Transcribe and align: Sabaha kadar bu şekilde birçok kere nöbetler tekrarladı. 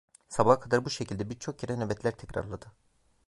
Sabaha 0.29 0.59
kadar 0.59 0.85
bu 0.85 0.89
şekilde 0.89 1.29
birçok 1.29 1.59
kere 1.59 1.75
nöbetler 1.79 2.11
tekrarladı. 2.17 2.65